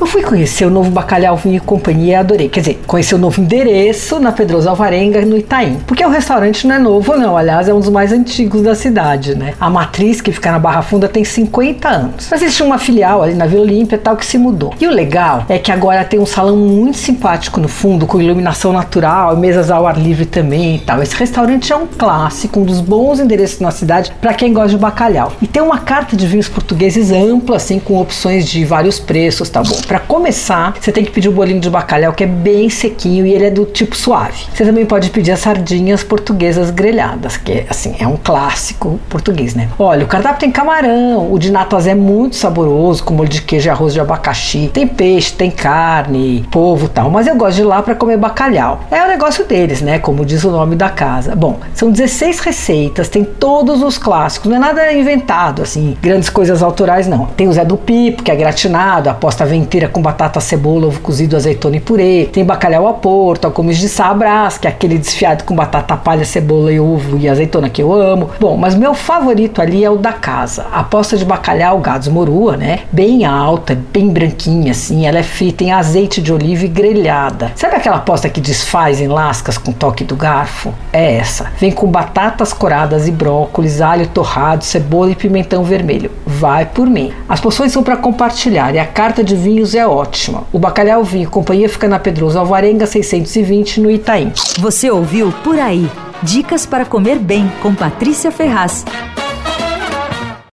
[0.00, 2.48] Eu fui conhecer o novo Bacalhau Vinho e Companhia e adorei.
[2.48, 5.76] Quer dizer, conhecer o novo endereço na Pedroso Alvarenga, no Itaim.
[5.86, 7.36] Porque o restaurante não é novo, não.
[7.36, 9.52] Aliás, é um dos mais antigos da cidade, né?
[9.60, 12.28] A matriz, que fica na Barra Funda, tem 50 anos.
[12.30, 14.72] Mas existe uma filial ali na Vila Olímpia tal que se mudou.
[14.80, 18.72] E o legal é que agora tem um salão muito simpático no fundo, com iluminação
[18.72, 21.02] natural, mesas ao ar livre também e tal.
[21.02, 24.78] Esse restaurante é um clássico, um dos bons endereços na cidade para quem gosta de
[24.78, 25.34] bacalhau.
[25.42, 29.62] E tem uma carta de vinhos portugueses ampla, assim, com opções de vários preços, tá
[29.62, 29.89] bom?
[29.90, 33.34] Para começar, você tem que pedir o bolinho de bacalhau, que é bem sequinho e
[33.34, 34.44] ele é do tipo suave.
[34.54, 39.56] Você também pode pedir as sardinhas portuguesas grelhadas, que é, assim, é um clássico português,
[39.56, 39.68] né?
[39.76, 43.66] Olha, o cardápio tem camarão, o de natas é muito saboroso, com molho de queijo
[43.66, 44.70] e arroz de abacaxi.
[44.72, 48.82] Tem peixe, tem carne, polvo tal, mas eu gosto de ir lá para comer bacalhau.
[48.92, 49.98] É o negócio deles, né?
[49.98, 51.34] Como diz o nome da casa.
[51.34, 56.62] Bom, são 16 receitas, tem todos os clássicos, não é nada inventado, assim, grandes coisas
[56.62, 57.26] autorais, não.
[57.26, 59.44] Tem o Zé do Pipo, que é gratinado, a posta
[59.88, 62.28] com batata, cebola, ovo cozido, azeitona e purê.
[62.32, 66.72] Tem bacalhau a porto, alcomes de sabras, que é aquele desfiado com batata palha, cebola
[66.72, 68.30] e ovo e azeitona que eu amo.
[68.38, 70.66] Bom, mas meu favorito ali é o da casa.
[70.72, 72.80] A posta de bacalhau gados morua, né?
[72.92, 77.52] Bem alta, bem branquinha assim, ela é frita em azeite de oliva e grelhada.
[77.54, 80.72] Sabe aquela posta que desfaz em lascas com toque do garfo?
[80.92, 81.50] É essa.
[81.58, 86.10] Vem com batatas coradas e brócolis, alho torrado, cebola e pimentão vermelho.
[86.26, 87.12] Vai por mim.
[87.28, 90.44] As porções são para compartilhar e a carta de vinhos é ótima.
[90.52, 94.32] O bacalhau vinho companhia fica na Pedroso Alvarenga 620 no Itaim.
[94.58, 95.88] Você ouviu Por Aí.
[96.22, 98.84] Dicas para comer bem com Patrícia Ferraz.